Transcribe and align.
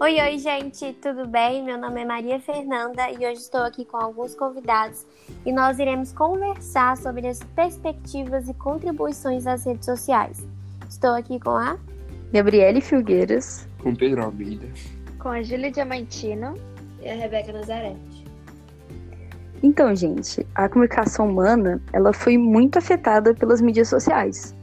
Oi, 0.00 0.14
oi, 0.20 0.38
gente, 0.38 0.92
tudo 1.02 1.26
bem? 1.26 1.64
Meu 1.64 1.76
nome 1.76 2.02
é 2.02 2.04
Maria 2.04 2.38
Fernanda 2.38 3.10
e 3.10 3.16
hoje 3.16 3.40
estou 3.40 3.62
aqui 3.62 3.84
com 3.84 3.96
alguns 3.96 4.32
convidados 4.32 5.04
e 5.44 5.52
nós 5.52 5.80
iremos 5.80 6.12
conversar 6.12 6.96
sobre 6.96 7.26
as 7.26 7.40
perspectivas 7.56 8.48
e 8.48 8.54
contribuições 8.54 9.42
das 9.42 9.66
redes 9.66 9.86
sociais. 9.86 10.46
Estou 10.88 11.10
aqui 11.16 11.40
com 11.40 11.50
a 11.50 11.76
Gabriele 12.32 12.80
Filgueiras, 12.80 13.68
com 13.82 13.92
Pedro 13.92 14.22
Almeida, 14.22 14.68
com 15.18 15.30
a 15.30 15.42
Júlia 15.42 15.68
Diamantino 15.68 16.54
e 17.02 17.08
a 17.08 17.14
Rebeca 17.14 17.52
Nazarete. 17.52 18.24
Então, 19.64 19.92
gente, 19.96 20.46
a 20.54 20.68
comunicação 20.68 21.28
humana 21.28 21.82
ela 21.92 22.12
foi 22.12 22.38
muito 22.38 22.78
afetada 22.78 23.34
pelas 23.34 23.60
mídias 23.60 23.88
sociais. 23.88 24.54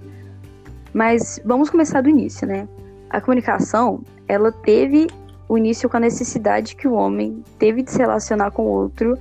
Mas 0.93 1.41
vamos 1.43 1.69
começar 1.69 1.99
do 1.99 2.09
início, 2.09 2.47
né? 2.47 2.65
A 3.09 3.19
comunicação 3.19 4.01
ela 4.29 4.49
teve 4.49 5.07
o 5.47 5.57
início 5.57 5.89
com 5.89 5.97
a 5.97 5.99
necessidade 5.99 6.75
que 6.75 6.87
o 6.87 6.93
homem 6.93 7.43
teve 7.59 7.83
de 7.83 7.91
se 7.91 7.97
relacionar 7.97 8.51
com 8.51 8.63
o 8.63 8.69
outro 8.69 9.17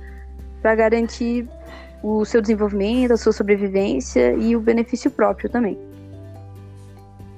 para 0.61 0.75
garantir 0.75 1.47
o 2.01 2.25
seu 2.25 2.41
desenvolvimento, 2.41 3.13
a 3.13 3.17
sua 3.17 3.31
sobrevivência 3.31 4.33
e 4.33 4.55
o 4.55 4.59
benefício 4.59 5.09
próprio 5.09 5.49
também. 5.49 5.77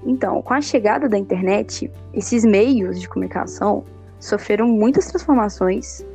Então, 0.06 0.42
com 0.42 0.54
a 0.54 0.62
chegada 0.62 1.10
da 1.10 1.18
internet, 1.18 1.92
esses 2.14 2.46
meios 2.46 3.00
de 3.00 3.10
comunicação 3.10 3.84
sofreram 4.20 4.68
muitas 4.68 5.08
transformações, 5.08 6.06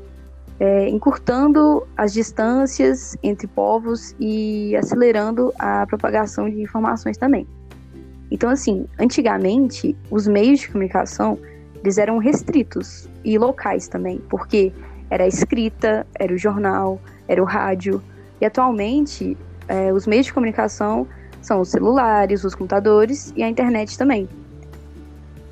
é, 0.58 0.88
encurtando 0.88 1.86
as 1.96 2.12
distâncias 2.12 3.16
entre 3.22 3.46
povos 3.46 4.14
e 4.18 4.74
acelerando 4.76 5.52
a 5.58 5.86
propagação 5.86 6.48
de 6.48 6.60
informações 6.62 7.16
também. 7.16 7.46
Então, 8.30 8.48
assim, 8.48 8.86
antigamente, 8.98 9.94
os 10.10 10.26
meios 10.26 10.60
de 10.60 10.68
comunicação 10.68 11.38
eles 11.82 11.98
eram 11.98 12.18
restritos 12.18 13.08
e 13.24 13.36
locais 13.36 13.88
também, 13.88 14.20
porque 14.30 14.72
era 15.10 15.24
a 15.24 15.26
escrita, 15.26 16.06
era 16.14 16.32
o 16.32 16.38
jornal, 16.38 17.00
era 17.28 17.42
o 17.42 17.44
rádio. 17.44 18.02
E 18.40 18.46
atualmente, 18.46 19.36
é, 19.68 19.92
os 19.92 20.06
meios 20.06 20.26
de 20.26 20.32
comunicação 20.32 21.06
são 21.40 21.60
os 21.60 21.70
celulares, 21.70 22.44
os 22.44 22.54
computadores 22.54 23.32
e 23.36 23.42
a 23.42 23.48
internet 23.48 23.98
também. 23.98 24.28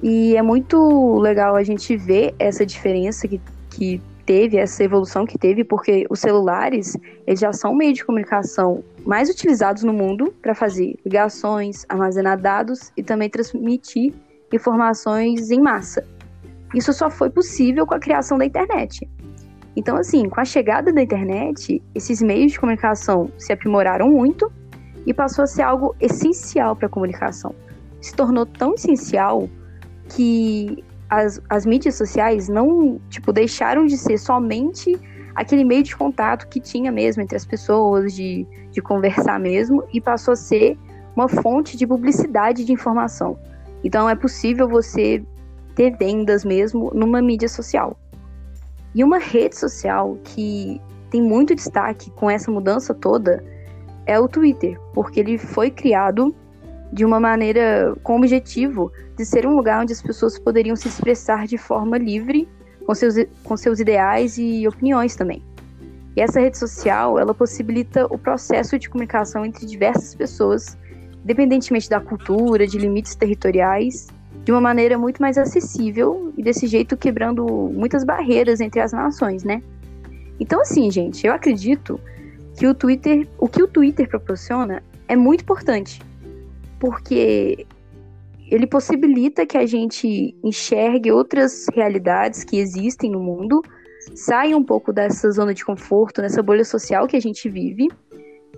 E 0.03 0.37
é 0.37 0.43
muito 0.43 1.19
legal 1.19 1.57
a 1.57 1.63
gente 1.63 1.97
ver 1.97 2.35
essa 2.39 2.65
diferença 2.65 3.29
que, 3.29 3.41
que 3.69 4.01
teve, 4.25 4.57
essa 4.57 4.85
evolução 4.85 5.27
que 5.27 5.37
teve, 5.37 5.65
porque 5.65 6.07
os 6.09 6.21
celulares 6.21 6.97
eles 7.27 7.41
já 7.41 7.53
são 7.53 7.75
meio 7.75 7.93
de 7.93 8.05
comunicação 8.05 8.83
mais 9.05 9.29
utilizados 9.29 9.83
no 9.83 9.93
mundo 9.93 10.33
para 10.41 10.55
fazer 10.55 10.97
ligações, 11.05 11.85
armazenar 11.89 12.41
dados 12.41 12.93
e 12.97 13.03
também 13.03 13.29
transmitir 13.29 14.15
informações 14.53 15.51
em 15.51 15.61
massa. 15.61 16.07
Isso 16.75 16.93
só 16.93 17.11
foi 17.11 17.31
possível 17.31 17.87
com 17.87 17.95
a 17.95 17.99
criação 17.99 18.39
da 18.39 18.45
internet. 18.45 19.09
Então, 19.77 19.97
assim, 19.97 20.29
com 20.29 20.41
a 20.41 20.45
chegada 20.45 20.93
da 20.93 21.03
internet, 21.03 21.83
esses 21.95 22.21
meios 22.21 22.53
de 22.53 22.61
comunicação 22.61 23.31
se 23.39 23.53
aprimoraram 23.53 24.11
muito 24.11 24.51
e 25.07 25.15
passou 25.15 25.45
a 25.45 25.47
ser 25.47 25.63
algo 25.63 25.95
essencial 26.01 26.77
para 26.77 26.87
a 26.87 26.91
comunicação. 26.91 27.55
Se 28.01 28.15
tornou 28.15 28.45
tão 28.47 28.75
essencial 28.75 29.49
que 30.09 30.85
as, 31.09 31.41
as 31.49 31.65
mídias 31.65 31.95
sociais 31.95 32.49
não, 32.49 33.01
tipo, 33.09 33.33
deixaram 33.33 33.87
de 33.87 33.97
ser 33.97 34.19
somente 34.19 34.99
aquele 35.35 35.65
meio 35.65 35.83
de 35.83 35.97
contato 35.97 36.49
que 36.49 36.61
tinha 36.61 36.91
mesmo 36.91 37.23
entre 37.23 37.37
as 37.37 37.45
pessoas, 37.45 38.15
de, 38.15 38.47
de 38.71 38.81
conversar 38.83 39.39
mesmo, 39.39 39.85
e 39.93 40.01
passou 40.01 40.33
a 40.33 40.37
ser 40.37 40.77
uma 41.15 41.29
fonte 41.29 41.77
de 41.77 41.87
publicidade 41.87 42.65
de 42.65 42.73
informação. 42.73 43.39
Então 43.83 44.09
é 44.09 44.15
possível 44.15 44.69
você 44.69 45.23
ter 45.81 45.97
vendas 45.97 46.45
mesmo 46.45 46.91
numa 46.95 47.23
mídia 47.23 47.49
social. 47.49 47.99
E 48.95 49.03
uma 49.03 49.19
rede 49.19 49.57
social 49.57 50.19
que 50.23 50.79
tem 51.11 51.23
muito 51.23 51.55
destaque 51.55 52.11
com 52.11 52.31
essa 52.31 52.51
mudança 52.51 52.93
toda 52.93 53.43
é 54.05 54.21
o 54.21 54.29
Twitter, 54.29 54.79
porque 54.93 55.21
ele 55.21 55.39
foi 55.39 55.71
criado 55.71 56.37
de 56.93 57.03
uma 57.03 57.19
maneira 57.19 57.97
com 58.03 58.13
o 58.13 58.19
objetivo 58.19 58.93
de 59.17 59.25
ser 59.25 59.47
um 59.47 59.57
lugar 59.57 59.81
onde 59.81 59.95
as 59.95 60.03
pessoas 60.03 60.39
poderiam 60.39 60.77
se 60.77 60.87
expressar 60.87 61.47
de 61.47 61.57
forma 61.57 61.97
livre 61.97 62.47
com 62.85 62.95
seus, 62.95 63.15
com 63.43 63.57
seus 63.57 63.81
ideais 63.81 64.37
e 64.37 64.69
opiniões 64.69 65.17
também. 65.17 65.43
E 66.15 66.21
essa 66.21 66.41
rede 66.41 66.59
social, 66.59 67.19
ela 67.19 67.33
possibilita 67.33 68.05
o 68.13 68.19
processo 68.19 68.79
de 68.79 68.91
comunicação 68.91 69.47
entre 69.47 69.65
diversas 69.65 70.15
pessoas, 70.15 70.77
independentemente 71.25 71.89
da 71.89 72.01
cultura, 72.01 72.67
de 72.67 72.77
limites 72.77 73.15
territoriais 73.15 74.09
de 74.51 74.55
uma 74.55 74.61
maneira 74.61 74.99
muito 74.99 75.23
mais 75.23 75.39
acessível 75.39 76.33
e 76.37 76.43
desse 76.43 76.67
jeito 76.67 76.97
quebrando 76.97 77.47
muitas 77.73 78.03
barreiras 78.03 78.61
entre 78.61 78.81
as 78.81 78.93
nações, 78.93 79.45
né? 79.45 79.63
Então, 80.41 80.61
assim, 80.61 80.91
gente, 80.91 81.25
eu 81.25 81.33
acredito 81.33 82.01
que 82.59 82.67
o 82.67 82.75
Twitter, 82.75 83.29
o 83.39 83.49
que 83.49 83.63
o 83.63 83.69
Twitter 83.69 84.09
proporciona 84.09 84.83
é 85.07 85.15
muito 85.15 85.43
importante, 85.43 86.03
porque 86.81 87.65
ele 88.51 88.67
possibilita 88.67 89.47
que 89.47 89.57
a 89.57 89.65
gente 89.65 90.37
enxergue 90.43 91.13
outras 91.13 91.67
realidades 91.73 92.43
que 92.43 92.59
existem 92.59 93.09
no 93.09 93.21
mundo, 93.21 93.63
saia 94.17 94.57
um 94.57 94.65
pouco 94.65 94.93
dessa 94.93 95.31
zona 95.31 95.55
de 95.55 95.65
conforto, 95.65 96.21
nessa 96.21 96.43
bolha 96.43 96.65
social 96.65 97.07
que 97.07 97.17
a 97.17 97.21
gente 97.21 97.49
vive, 97.49 97.87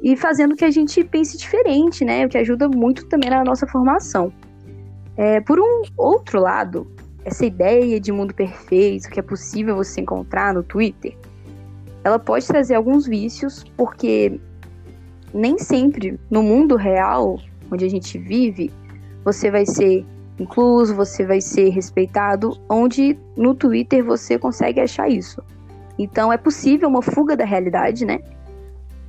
e 0.03 0.17
fazendo 0.17 0.57
que 0.57 0.65
a 0.65 0.71
gente 0.71 1.05
pense 1.05 1.37
diferente, 1.37 2.03
né? 2.03 2.25
O 2.25 2.31
que 2.31 2.39
ajuda 2.39 2.67
muito 2.67 3.07
também 3.09 3.29
na 3.29 3.45
nossa 3.45 3.67
formação. 3.67 4.33
É, 5.17 5.41
por 5.41 5.61
um 5.61 5.83
outro 5.97 6.41
lado, 6.41 6.87
essa 7.25 7.45
ideia 7.45 8.00
de 8.00 8.11
mundo 8.11 8.34
perfeito 8.34 9.09
que 9.11 9.21
é 9.21 9.23
possível 9.23 9.77
você 9.77 10.00
encontrar 10.00 10.55
no 10.55 10.62
Twitter, 10.62 11.17
ela 12.05 12.19
pode 12.19 12.47
trazer 12.47 12.75
alguns 12.75 13.06
vícios, 13.06 13.65
porque 13.77 14.41
nem 15.33 15.59
sempre 15.59 16.19
no 16.31 16.43
mundo 16.43 16.77
real, 16.77 17.39
onde 17.71 17.84
a 17.84 17.89
gente 17.89 18.19
vive, 18.19 18.71
você 19.25 19.50
vai 19.50 19.65
ser 19.65 20.05
incluso, 20.39 20.95
você 20.95 21.25
vai 21.25 21.41
ser 21.41 21.69
respeitado, 21.69 22.59
onde 22.69 23.17
no 23.37 23.55
Twitter 23.55 24.05
você 24.05 24.39
consegue 24.39 24.81
achar 24.81 25.09
isso. 25.09 25.43
Então 25.99 26.33
é 26.33 26.37
possível 26.37 26.89
uma 26.89 27.03
fuga 27.03 27.37
da 27.37 27.44
realidade, 27.44 28.05
né? 28.05 28.19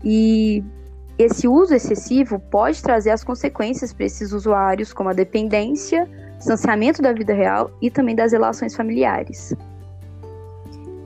E 0.03 0.64
esse 1.18 1.47
uso 1.47 1.75
excessivo 1.75 2.40
pode 2.40 2.81
trazer 2.81 3.12
as 3.12 3.24
consequências 3.24 3.94
para 3.94 4.06
esses 4.06 4.31
usuários, 4.31 4.91
como 4.91 5.09
a 5.09 5.13
dependência, 5.13 6.09
distanciamento 6.38 7.01
da 7.01 7.13
vida 7.13 7.34
real 7.34 7.72
e 7.81 7.91
também 7.91 8.16
das 8.16 8.31
relações 8.31 8.75
familiares. 8.75 9.56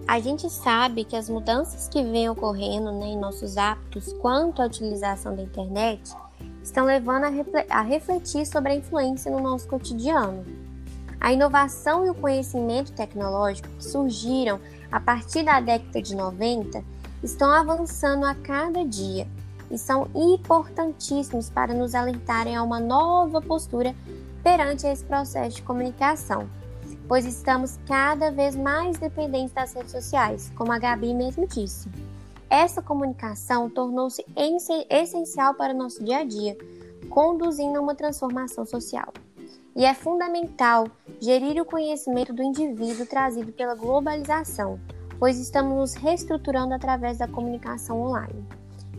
A 0.08 0.22
gente 0.22 0.50
sabe 0.50 1.04
que 1.04 1.18
as 1.18 1.28
mudanças 1.28 1.90
que 1.90 2.02
vêm 2.02 2.30
ocorrendo 2.30 2.94
né, 2.94 3.08
em 3.08 3.20
nossos 3.20 3.58
hábitos 3.58 4.14
quanto 4.14 4.62
à 4.62 4.66
utilização 4.66 5.36
da 5.36 5.42
internet 5.42 6.16
estão 6.64 6.86
levando 6.86 7.26
a, 7.70 7.82
refletir 7.82 8.46
sobre 8.46 8.72
a 8.72 8.76
influência 8.76 9.30
no 9.30 9.42
nosso 9.42 9.68
cotidiano. 9.68 10.46
A 11.20 11.34
inovação 11.34 12.06
e 12.06 12.10
o 12.10 12.16
conhecimento 12.16 12.94
tecnológico 12.94 13.68
que 13.70 13.84
surgiram 13.84 14.62
a 14.90 15.00
partir 15.00 15.44
da 15.44 15.60
década 15.60 16.02
de 16.02 16.16
90 16.16 16.82
estão 17.22 17.52
avançando 17.52 18.26
a 18.26 18.34
cada 18.34 18.86
dia 18.86 19.28
e 19.70 19.78
são 19.78 20.08
importantíssimos 20.16 21.50
para 21.50 21.74
nos 21.74 21.94
alertarem 21.94 22.56
a 22.56 22.64
uma 22.64 22.80
nova 22.80 23.42
postura 23.42 23.96
perante 24.44 24.88
esse 24.88 25.04
processo 25.04 25.58
de 25.58 25.62
comunicação, 25.62 26.50
pois 27.08 27.26
estamos 27.26 27.78
cada 27.86 28.32
vez 28.32 28.56
mais 28.56 28.98
dependentes 28.98 29.54
das 29.54 29.74
redes 29.74 29.92
sociais, 29.92 30.52
como 30.56 30.72
a 30.72 30.80
Gabi 30.80 31.14
mesmo 31.14 31.48
disse. 31.48 31.90
Essa 32.50 32.82
comunicação 32.82 33.70
tornou-se 33.70 34.26
essencial 34.90 35.54
para 35.54 35.74
o 35.74 35.78
nosso 35.78 36.04
dia 36.04 36.20
a 36.20 36.24
dia, 36.24 36.58
conduzindo 37.10 37.78
a 37.78 37.82
uma 37.82 37.96
transformação 37.96 38.66
social. 38.66 39.14
E 39.76 39.86
é 39.86 39.94
fundamental 39.94 40.88
gerir 41.20 41.62
o 41.62 41.66
conhecimento 41.66 42.34
do 42.34 42.42
indivíduo 42.42 43.06
trazido 43.06 43.52
pela 43.52 43.76
globalização, 43.76 44.80
pois 45.20 45.38
estamos 45.38 45.76
nos 45.76 45.94
reestruturando 45.94 46.74
através 46.74 47.18
da 47.18 47.28
comunicação 47.28 48.02
online 48.02 48.48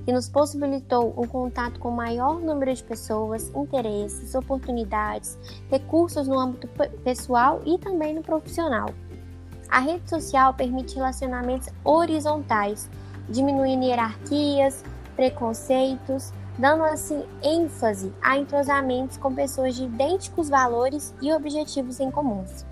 que 0.08 0.12
nos 0.14 0.26
possibilitou 0.26 1.12
um 1.18 1.26
contato 1.26 1.78
com 1.78 1.90
o 1.90 1.94
maior 1.94 2.40
número 2.40 2.72
de 2.72 2.82
pessoas, 2.82 3.50
interesses, 3.54 4.34
oportunidades, 4.34 5.36
recursos 5.70 6.26
no 6.26 6.40
âmbito 6.40 6.66
pessoal 7.04 7.60
e 7.66 7.76
também 7.76 8.14
no 8.14 8.22
profissional. 8.22 8.88
A 9.68 9.80
rede 9.80 10.08
social 10.08 10.54
permite 10.54 10.94
relacionamentos 10.94 11.68
horizontais, 11.84 12.88
diminuindo 13.28 13.84
hierarquias, 13.84 14.82
preconceitos, 15.14 16.32
dando 16.58 16.84
assim 16.84 17.22
ênfase 17.42 18.10
a 18.22 18.38
entrosamentos 18.38 19.18
com 19.18 19.34
pessoas 19.34 19.76
de 19.76 19.84
idênticos 19.84 20.48
valores 20.48 21.14
e 21.20 21.30
objetivos 21.34 22.00
em 22.00 22.10
comuns. 22.10 22.64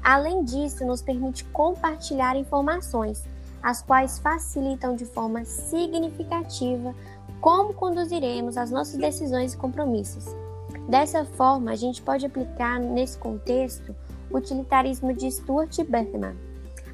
Além 0.00 0.44
disso, 0.44 0.86
nos 0.86 1.02
permite 1.02 1.42
compartilhar 1.46 2.36
informações, 2.36 3.24
as 3.62 3.82
quais 3.82 4.18
facilitam 4.18 4.94
de 4.94 5.04
forma 5.04 5.44
significativa 5.44 6.94
como 7.40 7.74
conduziremos 7.74 8.56
as 8.56 8.70
nossas 8.70 8.96
decisões 8.96 9.54
e 9.54 9.56
compromissos. 9.56 10.24
Dessa 10.88 11.24
forma, 11.24 11.70
a 11.70 11.76
gente 11.76 12.02
pode 12.02 12.26
aplicar 12.26 12.80
nesse 12.80 13.18
contexto 13.18 13.94
utilitarismo 14.30 15.12
de 15.12 15.30
Stuart 15.30 15.78
Bergman. 15.88 16.36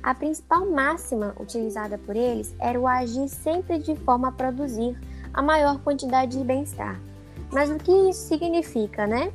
A 0.02 0.14
principal 0.14 0.66
máxima 0.66 1.34
utilizada 1.40 1.96
por 1.96 2.14
eles 2.14 2.54
era 2.58 2.78
o 2.78 2.86
agir 2.86 3.28
sempre 3.28 3.78
de 3.78 3.96
forma 3.96 4.28
a 4.28 4.32
produzir 4.32 4.98
a 5.32 5.40
maior 5.40 5.78
quantidade 5.80 6.36
de 6.36 6.44
bem-estar. 6.44 7.00
Mas 7.50 7.70
o 7.70 7.76
que 7.76 7.92
isso 8.10 8.28
significa, 8.28 9.06
né? 9.06 9.32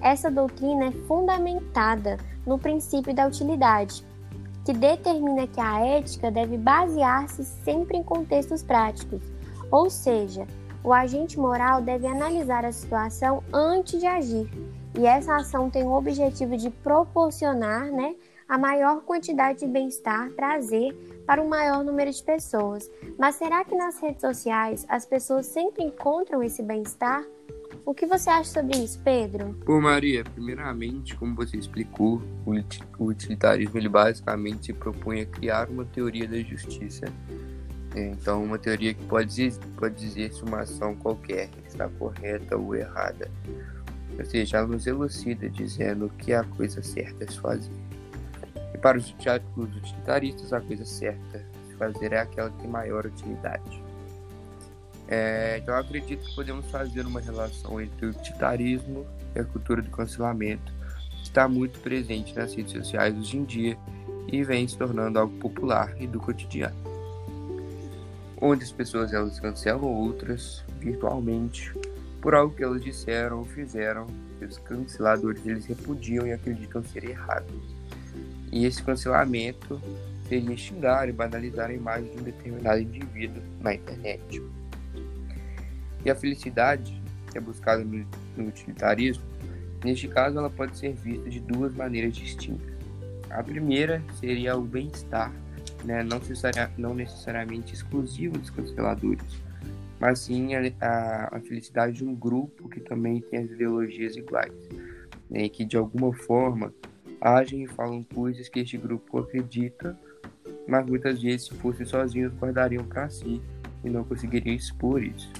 Essa 0.00 0.30
doutrina 0.30 0.86
é 0.86 0.92
fundamentada 1.06 2.18
no 2.46 2.58
princípio 2.58 3.14
da 3.14 3.26
utilidade, 3.26 4.04
que 4.68 4.74
determina 4.74 5.46
que 5.46 5.58
a 5.58 5.80
ética 5.80 6.30
deve 6.30 6.58
basear-se 6.58 7.42
sempre 7.42 7.96
em 7.96 8.02
contextos 8.02 8.62
práticos, 8.62 9.22
ou 9.70 9.88
seja, 9.88 10.46
o 10.84 10.92
agente 10.92 11.40
moral 11.40 11.80
deve 11.80 12.06
analisar 12.06 12.66
a 12.66 12.70
situação 12.70 13.42
antes 13.50 13.98
de 13.98 14.06
agir, 14.06 14.46
e 14.94 15.06
essa 15.06 15.36
ação 15.36 15.70
tem 15.70 15.84
o 15.84 15.94
objetivo 15.94 16.54
de 16.54 16.68
proporcionar 16.68 17.86
né, 17.90 18.14
a 18.46 18.58
maior 18.58 19.00
quantidade 19.04 19.60
de 19.60 19.66
bem-estar, 19.66 20.32
trazer 20.32 20.92
para 21.26 21.40
um 21.40 21.48
maior 21.48 21.82
número 21.82 22.10
de 22.10 22.22
pessoas. 22.22 22.90
Mas 23.18 23.36
será 23.36 23.64
que 23.64 23.74
nas 23.74 23.98
redes 23.98 24.20
sociais 24.20 24.84
as 24.86 25.06
pessoas 25.06 25.46
sempre 25.46 25.82
encontram 25.82 26.42
esse 26.42 26.62
bem-estar? 26.62 27.24
O 27.88 27.94
que 27.94 28.04
você 28.04 28.28
acha 28.28 28.50
sobre 28.50 28.76
isso, 28.76 29.00
Pedro? 29.02 29.54
Pô, 29.64 29.80
Maria, 29.80 30.22
primeiramente, 30.22 31.16
como 31.16 31.34
você 31.34 31.56
explicou, 31.56 32.20
o 32.98 33.04
utilitarismo 33.06 33.78
ele 33.78 33.88
basicamente 33.88 34.66
se 34.66 34.72
propõe 34.74 35.22
a 35.22 35.26
criar 35.26 35.70
uma 35.70 35.86
teoria 35.86 36.28
da 36.28 36.38
justiça. 36.38 37.06
É, 37.94 38.08
então, 38.08 38.44
uma 38.44 38.58
teoria 38.58 38.92
que 38.92 39.02
pode 39.06 39.28
dizer, 39.28 39.58
pode 39.78 39.94
dizer 39.94 40.30
se 40.34 40.42
uma 40.42 40.60
ação 40.60 40.94
qualquer 40.96 41.48
está 41.66 41.88
correta 41.88 42.58
ou 42.58 42.76
errada. 42.76 43.30
Ou 44.18 44.24
seja, 44.26 44.58
ela 44.58 44.66
nos 44.66 44.86
elucida 44.86 45.48
dizendo 45.48 46.04
o 46.04 46.10
que 46.10 46.32
é 46.32 46.36
a 46.36 46.44
coisa 46.44 46.82
certa 46.82 47.24
a 47.24 47.30
se 47.30 47.40
fazer. 47.40 47.72
E 48.74 48.76
para 48.76 48.98
os 48.98 49.14
utilitaristas, 49.56 50.52
a 50.52 50.60
coisa 50.60 50.84
certa 50.84 51.38
a 51.38 51.70
se 51.70 51.74
fazer 51.78 52.12
é 52.12 52.20
aquela 52.20 52.50
que 52.50 52.58
tem 52.58 52.68
maior 52.68 53.06
utilidade. 53.06 53.87
É, 55.08 55.58
então, 55.58 55.74
eu 55.74 55.80
acredito 55.80 56.22
que 56.22 56.34
podemos 56.34 56.66
fazer 56.70 57.06
uma 57.06 57.20
relação 57.20 57.80
entre 57.80 58.06
o 58.06 58.10
utilitarismo 58.10 59.06
e 59.34 59.40
a 59.40 59.44
cultura 59.44 59.80
do 59.80 59.90
cancelamento, 59.90 60.70
que 61.16 61.22
está 61.22 61.48
muito 61.48 61.78
presente 61.80 62.36
nas 62.36 62.54
redes 62.54 62.72
sociais 62.72 63.16
hoje 63.16 63.38
em 63.38 63.44
dia 63.44 63.78
e 64.30 64.44
vem 64.44 64.68
se 64.68 64.76
tornando 64.76 65.18
algo 65.18 65.34
popular 65.38 65.94
e 65.98 66.06
do 66.06 66.20
cotidiano. 66.20 66.76
Onde 68.40 68.64
as 68.64 68.70
pessoas 68.70 69.14
elas 69.14 69.40
cancelam 69.40 69.84
outras 69.84 70.62
virtualmente 70.78 71.72
por 72.20 72.34
algo 72.34 72.54
que 72.54 72.62
elas 72.62 72.82
disseram 72.82 73.38
ou 73.38 73.44
fizeram 73.46 74.06
que 74.38 74.44
os 74.44 74.58
canceladores 74.58 75.44
eles 75.46 75.64
repudiam 75.64 76.26
e 76.26 76.32
acreditam 76.32 76.84
ser 76.84 77.04
errado. 77.04 77.46
E 78.52 78.66
esse 78.66 78.82
cancelamento 78.82 79.80
seria 80.28 80.56
xingar 80.56 81.08
e 81.08 81.12
banalizar 81.12 81.70
a 81.70 81.74
imagem 81.74 82.10
de 82.10 82.20
um 82.20 82.22
determinado 82.22 82.80
indivíduo 82.80 83.42
na 83.60 83.74
internet. 83.74 84.42
E 86.04 86.10
a 86.10 86.14
felicidade, 86.14 87.00
que 87.30 87.38
é 87.38 87.40
buscada 87.40 87.84
no, 87.84 88.06
no 88.36 88.48
utilitarismo, 88.48 89.24
neste 89.84 90.08
caso 90.08 90.38
ela 90.38 90.50
pode 90.50 90.76
ser 90.76 90.92
vista 90.94 91.28
de 91.28 91.40
duas 91.40 91.74
maneiras 91.74 92.14
distintas. 92.16 92.78
A 93.30 93.42
primeira 93.42 94.02
seria 94.18 94.56
o 94.56 94.62
bem-estar, 94.62 95.32
né, 95.84 96.02
não, 96.02 96.20
não 96.76 96.94
necessariamente 96.94 97.74
exclusivo 97.74 98.38
dos 98.38 98.50
canceladores, 98.50 99.38
mas 100.00 100.20
sim 100.20 100.54
a, 100.54 100.60
a, 100.80 101.36
a, 101.36 101.40
felicidade 101.40 101.98
de 101.98 102.04
um 102.04 102.14
grupo 102.14 102.68
que 102.68 102.80
também 102.80 103.20
tem 103.20 103.40
as 103.40 103.50
ideologias 103.50 104.16
iguais, 104.16 104.52
né, 105.28 105.42
e 105.42 105.48
que 105.48 105.64
de 105.64 105.76
alguma 105.76 106.12
forma 106.12 106.72
agem 107.20 107.64
e 107.64 107.66
falam 107.66 108.02
coisas 108.02 108.48
que 108.48 108.60
este 108.60 108.78
grupo 108.78 109.18
acredita, 109.18 109.98
mas 110.66 110.86
muitas 110.86 111.20
vezes 111.20 111.46
se 111.46 111.54
fossem 111.54 111.84
sozinhos 111.84 112.32
guardariam 112.34 112.84
para 112.84 113.08
si 113.10 113.42
e 113.84 113.90
não 113.90 114.04
conseguiriam 114.04 114.54
expor 114.54 115.02
isso. 115.02 115.30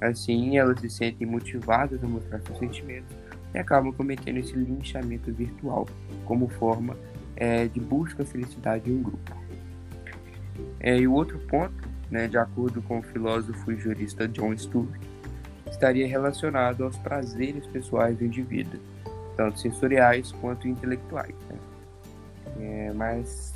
Assim, 0.00 0.56
elas 0.56 0.80
se 0.80 0.88
sentem 0.88 1.26
motivadas 1.26 2.02
a 2.02 2.06
mostrar 2.06 2.40
seus 2.40 2.58
sentimentos 2.58 3.14
e 3.54 3.58
acabam 3.58 3.92
cometendo 3.92 4.38
esse 4.38 4.54
linchamento 4.54 5.32
virtual 5.32 5.86
como 6.24 6.48
forma 6.48 6.96
é, 7.36 7.66
de 7.66 7.80
busca 7.80 8.22
da 8.22 8.30
felicidade 8.30 8.90
em 8.90 8.94
um 8.94 9.02
grupo. 9.02 9.36
É, 10.78 10.96
e 10.96 11.06
o 11.06 11.12
outro 11.12 11.38
ponto, 11.40 11.88
né, 12.10 12.26
de 12.26 12.38
acordo 12.38 12.80
com 12.82 13.00
o 13.00 13.02
filósofo 13.02 13.72
e 13.72 13.76
jurista 13.76 14.26
John 14.28 14.56
Stuart, 14.56 15.00
estaria 15.70 16.06
relacionado 16.06 16.84
aos 16.84 16.96
prazeres 16.96 17.66
pessoais 17.66 18.16
do 18.16 18.24
indivíduo, 18.24 18.80
tanto 19.36 19.60
sensoriais 19.60 20.32
quanto 20.32 20.66
intelectuais. 20.66 21.34
Né? 21.48 21.56
É, 22.60 22.92
mas, 22.94 23.54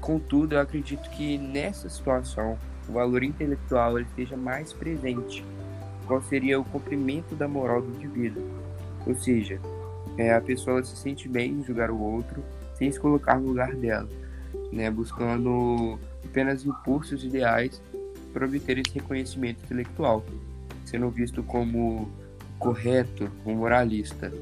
contudo, 0.00 0.54
eu 0.54 0.60
acredito 0.60 1.08
que 1.10 1.38
nessa 1.38 1.88
situação 1.88 2.58
o 2.88 2.92
valor 2.92 3.22
intelectual 3.22 3.98
ele 3.98 4.06
esteja 4.08 4.36
mais 4.36 4.72
presente 4.72 5.44
qual 6.06 6.22
seria 6.22 6.58
o 6.58 6.64
cumprimento 6.64 7.34
da 7.34 7.46
moral 7.46 7.82
do 7.82 7.94
indivíduo. 7.96 8.42
Ou 9.06 9.14
seja, 9.14 9.60
é, 10.16 10.34
a 10.34 10.40
pessoa 10.40 10.82
se 10.82 10.96
sente 10.96 11.28
bem 11.28 11.52
em 11.52 11.64
julgar 11.64 11.90
o 11.90 12.00
outro 12.00 12.42
sem 12.74 12.90
se 12.90 12.98
colocar 12.98 13.38
no 13.38 13.48
lugar 13.48 13.74
dela, 13.74 14.08
né, 14.72 14.90
buscando 14.90 15.98
apenas 16.24 16.64
impulsos 16.64 17.24
ideais 17.24 17.82
para 18.32 18.46
obter 18.46 18.78
esse 18.78 18.94
reconhecimento 18.94 19.64
intelectual, 19.64 20.24
sendo 20.84 21.10
visto 21.10 21.42
como 21.42 22.08
correto, 22.58 23.30
um 23.44 23.54
moralista. 23.56 24.32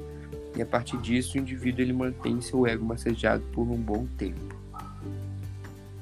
E 0.54 0.62
a 0.62 0.66
partir 0.66 0.96
disso, 0.98 1.36
o 1.36 1.40
indivíduo 1.40 1.82
ele 1.82 1.92
mantém 1.92 2.40
seu 2.40 2.66
ego 2.66 2.84
massageado 2.84 3.42
por 3.52 3.62
um 3.62 3.76
bom 3.76 4.06
tempo. 4.16 4.56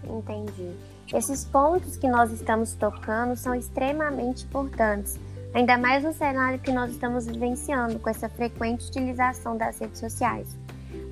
Entendi. 0.05 0.94
Esses 1.13 1.45
pontos 1.45 1.97
que 1.97 2.09
nós 2.09 2.31
estamos 2.33 2.75
tocando 2.75 3.37
são 3.37 3.55
extremamente 3.55 4.45
importantes 4.45 5.19
ainda 5.55 5.79
mais 5.79 6.03
no 6.03 6.13
cenário 6.13 6.59
que 6.59 6.73
nós 6.73 6.91
estamos 6.91 7.27
vivenciando 7.27 7.99
com 8.01 8.11
essa 8.11 8.29
frequente 8.29 8.89
utilização 8.89 9.57
das 9.57 9.79
redes 9.79 10.01
sociais. 10.01 10.59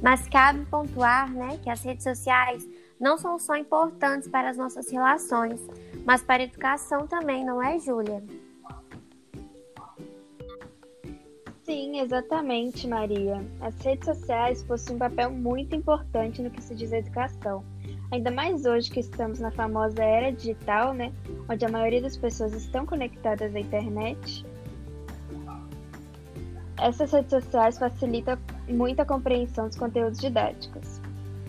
Mas 0.02 0.28
cabe 0.28 0.66
pontuar 0.66 1.32
né, 1.32 1.58
que 1.62 1.70
as 1.70 1.82
redes 1.82 2.02
sociais 2.02 2.68
não 2.98 3.16
são 3.16 3.38
só 3.38 3.56
importantes 3.56 4.28
para 4.28 4.50
as 4.50 4.56
nossas 4.56 4.90
relações, 4.90 5.60
mas 6.04 6.22
para 6.22 6.42
a 6.42 6.46
educação 6.46 7.06
também, 7.06 7.44
não 7.44 7.62
é, 7.62 7.78
Júlia? 7.78 8.22
Sim, 11.62 12.00
exatamente, 12.00 12.88
Maria. 12.88 13.40
As 13.60 13.76
redes 13.80 14.04
sociais 14.04 14.64
possuem 14.64 14.96
um 14.96 14.98
papel 14.98 15.30
muito 15.30 15.76
importante 15.76 16.42
no 16.42 16.50
que 16.50 16.60
se 16.60 16.74
diz 16.74 16.90
educação. 16.92 17.64
Ainda 18.12 18.30
mais 18.30 18.66
hoje 18.66 18.90
que 18.90 19.00
estamos 19.00 19.40
na 19.40 19.50
famosa 19.50 20.04
era 20.04 20.30
digital, 20.30 20.92
né? 20.92 21.10
Onde 21.48 21.64
a 21.64 21.68
maioria 21.70 22.02
das 22.02 22.14
pessoas 22.14 22.52
estão 22.52 22.84
conectadas 22.84 23.54
à 23.54 23.58
internet. 23.58 24.44
Essas 26.78 27.10
redes 27.10 27.30
sociais 27.30 27.78
facilitam 27.78 28.36
muito 28.68 29.00
a 29.00 29.06
compreensão 29.06 29.66
dos 29.66 29.78
conteúdos 29.78 30.18
didáticos. 30.18 31.00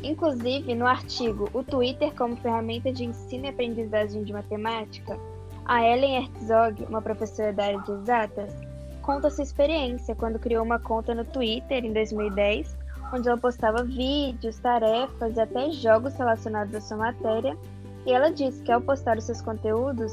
Inclusive, 0.01 0.73
no 0.73 0.87
artigo 0.87 1.49
O 1.53 1.63
Twitter 1.63 2.13
como 2.15 2.37
ferramenta 2.37 2.93
de 2.93 3.03
ensino 3.03 3.43
e 3.43 3.49
aprendizagem 3.49 4.23
de 4.23 4.31
matemática, 4.31 5.19
a 5.65 5.85
Ellen 5.85 6.15
Herzog, 6.23 6.85
uma 6.85 7.01
professora 7.01 7.51
da 7.51 7.65
área 7.65 7.79
de 7.79 7.91
exatas, 7.91 8.53
conta 9.01 9.29
sua 9.29 9.43
experiência 9.43 10.15
quando 10.15 10.39
criou 10.39 10.63
uma 10.63 10.79
conta 10.79 11.13
no 11.13 11.25
Twitter 11.25 11.83
em 11.83 11.91
2010 11.91 12.82
onde 13.13 13.29
ela 13.29 13.37
postava 13.37 13.83
vídeos, 13.83 14.57
tarefas 14.57 15.37
e 15.37 15.39
até 15.39 15.69
jogos 15.71 16.15
relacionados 16.15 16.73
à 16.73 16.81
sua 16.81 16.97
matéria. 16.97 17.55
E 18.05 18.11
ela 18.11 18.29
disse 18.29 18.61
que 18.63 18.71
ao 18.71 18.81
postar 18.81 19.17
os 19.17 19.23
seus 19.23 19.39
conteúdos, 19.39 20.11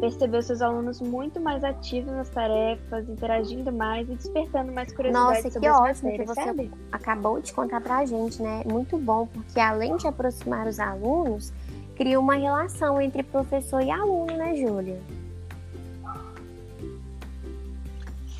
percebeu 0.00 0.42
seus 0.42 0.60
alunos 0.60 1.00
muito 1.00 1.40
mais 1.40 1.62
ativos 1.62 2.12
nas 2.12 2.28
tarefas, 2.28 3.08
interagindo 3.08 3.70
mais 3.70 4.08
e 4.10 4.14
despertando 4.14 4.72
mais 4.72 4.92
curiosidade 4.92 5.36
Nossa, 5.36 5.50
sobre 5.50 5.60
que 5.60 5.66
as 5.66 5.80
ótimo 5.80 6.12
que 6.12 6.24
você 6.24 6.44
sabe? 6.44 6.70
acabou 6.90 7.40
de 7.40 7.52
contar 7.52 7.80
pra 7.80 8.04
gente, 8.04 8.42
né? 8.42 8.62
Muito 8.66 8.98
bom, 8.98 9.26
porque 9.26 9.60
além 9.60 9.96
de 9.96 10.06
aproximar 10.06 10.66
os 10.66 10.80
alunos, 10.80 11.52
cria 11.94 12.18
uma 12.18 12.34
relação 12.34 13.00
entre 13.00 13.22
professor 13.22 13.80
e 13.80 13.90
aluno, 13.90 14.36
né, 14.36 14.56
Júlia? 14.56 15.00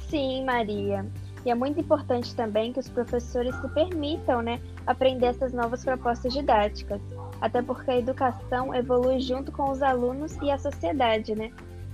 Sim, 0.09 0.45
Maria. 0.45 1.07
E 1.45 1.51
é 1.51 1.55
muito 1.55 1.81
importante 1.81 2.35
também 2.35 2.73
que 2.73 2.81
os 2.81 2.89
professores 2.89 3.55
se 3.57 3.69
permitam 3.71 4.43
né, 4.43 4.61
aprender 4.87 5.27
essas 5.27 5.53
novas 5.53 5.85
propostas 5.85 6.33
didáticas, 6.33 7.01
até 7.41 7.63
porque 7.63 7.91
a 7.91 7.99
educação 7.99 8.75
evolui 8.75 9.21
junto 9.21 9.51
com 9.51 9.71
os 9.71 9.83
alunos 9.83 10.37
e 10.43 10.51
a 10.51 10.59
sociedade, 10.59 11.35
né? 11.35 11.51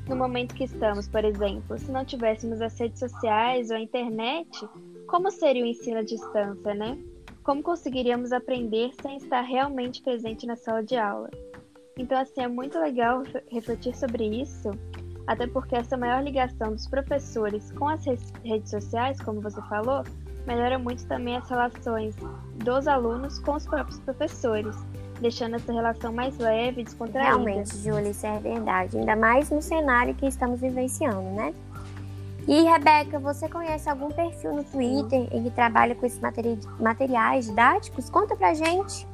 No 0.08 0.16
momento 0.16 0.54
que 0.54 0.64
estamos, 0.64 1.08
por 1.08 1.24
exemplo, 1.24 1.78
se 1.78 1.90
não 1.90 2.04
tivéssemos 2.04 2.60
as 2.60 2.78
redes 2.78 2.98
sociais 2.98 3.70
ou 3.70 3.76
a 3.76 3.80
internet, 3.80 4.68
como 5.06 5.30
seria 5.30 5.62
o 5.62 5.66
ensino 5.66 5.98
à 5.98 6.02
distância, 6.02 6.74
né? 6.74 6.98
Como 7.42 7.62
conseguiríamos 7.62 8.32
aprender 8.32 8.90
sem 9.00 9.16
estar 9.16 9.42
realmente 9.42 10.02
presente 10.02 10.46
na 10.46 10.56
sala 10.56 10.82
de 10.82 10.96
aula? 10.96 11.30
Então, 11.98 12.18
assim, 12.18 12.42
é 12.42 12.48
muito 12.48 12.78
legal 12.78 13.22
refletir 13.48 13.96
sobre 13.96 14.24
isso 14.42 14.70
até 15.26 15.46
porque 15.46 15.74
essa 15.74 15.96
maior 15.96 16.22
ligação 16.22 16.72
dos 16.72 16.86
professores 16.86 17.72
com 17.72 17.88
as 17.88 18.04
redes 18.44 18.70
sociais, 18.70 19.20
como 19.20 19.40
você 19.40 19.60
falou, 19.62 20.04
melhora 20.46 20.78
muito 20.78 21.04
também 21.06 21.36
as 21.36 21.48
relações 21.48 22.14
dos 22.54 22.86
alunos 22.86 23.38
com 23.40 23.54
os 23.54 23.66
próprios 23.66 23.98
professores, 24.00 24.76
deixando 25.20 25.56
essa 25.56 25.72
relação 25.72 26.12
mais 26.12 26.38
leve 26.38 26.82
e 26.82 26.84
descontraída. 26.84 27.30
Realmente, 27.30 27.76
Júlia, 27.78 28.10
isso 28.10 28.26
é 28.26 28.38
verdade. 28.38 28.98
Ainda 28.98 29.16
mais 29.16 29.50
no 29.50 29.60
cenário 29.60 30.14
que 30.14 30.26
estamos 30.26 30.60
vivenciando, 30.60 31.30
né? 31.34 31.52
E, 32.46 32.62
Rebeca, 32.62 33.18
você 33.18 33.48
conhece 33.48 33.88
algum 33.90 34.08
perfil 34.08 34.54
no 34.54 34.62
Twitter 34.62 35.26
em 35.32 35.42
que 35.42 35.50
trabalha 35.50 35.96
com 35.96 36.06
esses 36.06 36.20
materi 36.20 36.56
materiais 36.78 37.46
didáticos? 37.46 38.08
Conta 38.08 38.36
pra 38.36 38.54
gente. 38.54 39.04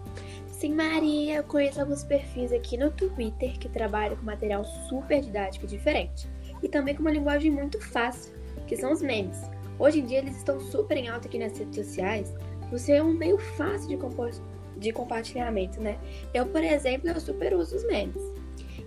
Sim, 0.63 0.77
Maria, 0.77 1.39
eu 1.39 1.43
conheço 1.43 1.81
alguns 1.81 2.05
perfis 2.05 2.53
aqui 2.53 2.77
no 2.77 2.89
Twitter 2.89 3.59
que 3.59 3.69
trabalham 3.69 4.15
com 4.15 4.25
material 4.25 4.65
super 4.65 5.21
didático 5.21 5.67
diferente 5.67 6.31
e 6.63 6.69
também 6.69 6.95
com 6.95 7.01
uma 7.01 7.11
linguagem 7.11 7.51
muito 7.51 7.81
fácil, 7.81 8.33
que 8.69 8.77
são 8.77 8.93
os 8.93 9.03
memes. 9.03 9.37
Hoje 9.77 9.99
em 9.99 10.07
dia 10.07 10.19
eles 10.19 10.37
estão 10.37 10.61
super 10.61 10.97
em 10.97 11.09
alta 11.09 11.27
aqui 11.27 11.37
nas 11.37 11.59
redes 11.59 11.75
sociais, 11.75 12.33
por 12.71 12.79
ser 12.79 13.03
um 13.03 13.13
meio 13.13 13.39
fácil 13.39 13.89
de, 13.89 13.99
de 14.79 14.93
compartilhamento, 14.93 15.81
né? 15.81 15.99
Eu, 16.33 16.47
por 16.47 16.63
exemplo, 16.63 17.09
eu 17.09 17.19
super 17.19 17.57
uso 17.57 17.75
os 17.75 17.85
memes. 17.89 18.23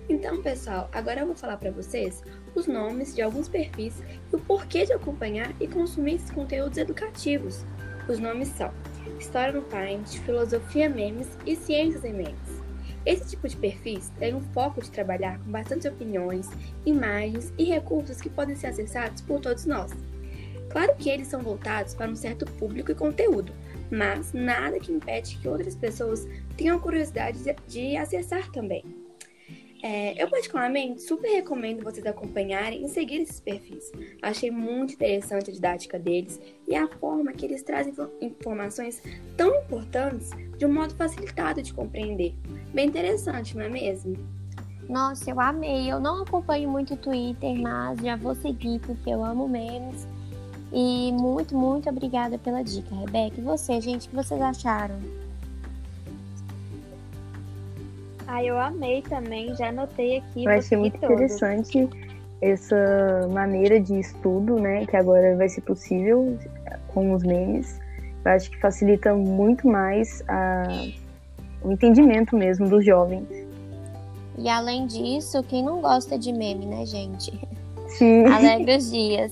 Então, 0.08 0.42
pessoal, 0.42 0.90
agora 0.94 1.20
eu 1.20 1.26
vou 1.26 1.36
falar 1.36 1.58
para 1.58 1.72
vocês 1.72 2.24
os 2.56 2.68
nomes 2.68 3.14
de 3.14 3.22
alguns 3.22 3.50
perfis 3.50 4.02
e 4.32 4.36
o 4.38 4.40
porquê 4.40 4.86
de 4.86 4.94
acompanhar 4.94 5.54
e 5.60 5.68
consumir 5.68 6.16
esses 6.16 6.32
conteúdos 6.32 6.78
educativos. 6.78 7.66
Os 8.08 8.18
nomes 8.18 8.48
são 8.48 8.72
História 9.20 9.54
no 9.54 9.64
Times, 9.64 10.16
Filosofia 10.16 10.90
Memes 10.90 11.28
e 11.46 11.56
Ciências 11.56 12.04
em 12.04 12.14
Memes. 12.14 12.64
Esse 13.06 13.30
tipo 13.30 13.48
de 13.48 13.56
perfis 13.56 14.10
tem 14.18 14.34
um 14.34 14.42
foco 14.42 14.82
de 14.82 14.90
trabalhar 14.90 15.40
com 15.40 15.52
bastante 15.52 15.88
opiniões, 15.88 16.50
imagens 16.86 17.54
e 17.58 17.64
recursos 17.66 18.20
que 18.20 18.30
podem 18.30 18.56
ser 18.56 18.68
acessados 18.68 19.22
por 19.22 19.40
todos 19.40 19.66
nós. 19.66 19.92
Claro 20.70 20.96
que 20.98 21.10
eles 21.10 21.28
são 21.28 21.42
voltados 21.42 21.94
para 21.94 22.10
um 22.10 22.16
certo 22.16 22.46
público 22.54 22.92
e 22.92 22.96
conteúdo, 22.96 23.54
mas 23.92 24.34
nada 24.34 24.80
que 24.80 24.92
impede 24.92 25.38
que 25.38 25.48
outras 25.48 25.76
pessoas 25.76 26.28
tenham 26.58 26.80
curiosidade 26.80 27.40
de 27.68 27.96
acessar 27.96 28.52
também. 28.52 29.05
É, 29.88 30.20
eu, 30.20 30.28
particularmente, 30.28 31.04
super 31.04 31.30
recomendo 31.30 31.84
vocês 31.84 32.04
acompanharem 32.08 32.84
e 32.84 32.90
seguir 32.90 33.22
esses 33.22 33.40
perfis. 33.40 33.92
Achei 34.20 34.50
muito 34.50 34.96
interessante 34.96 35.52
a 35.52 35.54
didática 35.54 36.00
deles 36.00 36.42
e 36.68 36.76
a 36.76 36.88
forma 36.88 37.32
que 37.32 37.46
eles 37.46 37.62
trazem 37.62 37.94
informações 38.20 39.00
tão 39.38 39.54
importantes 39.54 40.32
de 40.58 40.66
um 40.66 40.74
modo 40.74 40.96
facilitado 40.96 41.62
de 41.62 41.72
compreender. 41.72 42.34
Bem 42.74 42.88
interessante, 42.88 43.56
não 43.56 43.64
é 43.64 43.70
mesmo? 43.70 44.16
Nossa, 44.90 45.30
eu 45.30 45.40
amei. 45.40 45.92
Eu 45.92 46.00
não 46.00 46.24
acompanho 46.24 46.68
muito 46.68 46.96
o 46.96 46.98
Twitter, 46.98 47.56
mas 47.62 48.00
já 48.00 48.16
vou 48.16 48.34
seguir 48.34 48.80
porque 48.80 49.12
eu 49.12 49.24
amo 49.24 49.48
memes. 49.48 50.08
E 50.74 51.12
muito, 51.12 51.56
muito 51.56 51.88
obrigada 51.92 52.40
pela 52.40 52.64
dica, 52.64 52.96
Rebeca. 52.96 53.40
E 53.40 53.44
você, 53.44 53.80
gente, 53.80 54.08
o 54.08 54.10
que 54.10 54.16
vocês 54.16 54.42
acharam? 54.42 55.00
Ah, 58.28 58.44
eu 58.44 58.58
amei 58.60 59.02
também, 59.02 59.56
já 59.56 59.70
anotei 59.70 60.18
aqui. 60.18 60.44
Vai 60.44 60.62
ser 60.62 60.78
muito 60.78 61.00
todos. 61.00 61.16
interessante 61.16 61.90
essa 62.42 63.28
maneira 63.32 63.80
de 63.80 64.00
estudo, 64.00 64.60
né, 64.60 64.86
que 64.86 64.96
agora 64.96 65.36
vai 65.36 65.50
ser 65.50 65.62
possível 65.62 66.38
com 66.88 67.14
os 67.14 67.24
memes. 67.24 67.80
Eu 68.24 68.32
acho 68.32 68.50
que 68.50 68.60
facilita 68.60 69.14
muito 69.14 69.68
mais 69.68 70.24
a, 70.28 70.64
o 71.64 71.72
entendimento 71.72 72.36
mesmo 72.36 72.68
dos 72.68 72.84
jovens. 72.84 73.28
E 74.38 74.50
além 74.50 74.86
disso, 74.86 75.42
quem 75.44 75.64
não 75.64 75.82
gosta 75.82 76.18
de 76.18 76.34
meme, 76.34 76.66
né, 76.66 76.86
gente? 76.86 77.32
Sim. 77.88 78.26
Alegre 78.34 78.78
os 78.78 78.90
dias. 78.92 79.32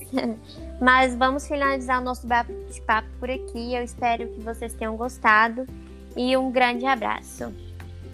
Mas 0.80 1.16
vamos 1.16 1.48
finalizar 1.48 2.02
o 2.02 2.04
nosso 2.04 2.26
bate-papo 2.26 3.08
por 3.20 3.30
aqui. 3.30 3.76
Eu 3.76 3.84
espero 3.84 4.28
que 4.28 4.42
vocês 4.42 4.74
tenham 4.74 4.96
gostado 4.96 5.66
e 6.16 6.38
um 6.38 6.52
grande 6.52 6.86
abraço. 6.86 7.54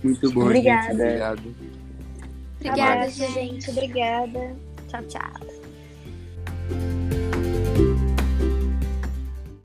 Muito 0.04 0.32
bom, 0.32 0.42
Obrigada. 0.42 0.88
gente. 0.88 1.02
Obrigado. 1.02 1.56
Obrigada, 2.60 3.10
gente. 3.10 3.70
Obrigada. 3.70 4.56
Tchau, 4.88 5.04
tchau. 5.04 6.99